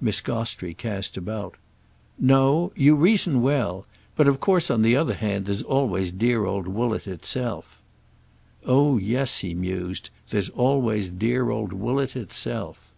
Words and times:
Miss 0.00 0.22
Gostrey 0.22 0.72
cast 0.72 1.18
about. 1.18 1.56
"No—you 2.18 2.96
reason 2.96 3.42
well! 3.42 3.84
But 4.16 4.26
of 4.26 4.40
course 4.40 4.70
on 4.70 4.80
the 4.80 4.96
other 4.96 5.12
hand 5.12 5.44
there's 5.44 5.62
always 5.62 6.10
dear 6.10 6.46
old 6.46 6.66
Woollett 6.66 7.06
itself." 7.06 7.82
"Oh 8.64 8.96
yes," 8.96 9.40
he 9.40 9.52
mused—"there's 9.52 10.48
always 10.48 11.10
dear 11.10 11.50
old 11.50 11.74
Woollett 11.74 12.16
itself." 12.16 12.94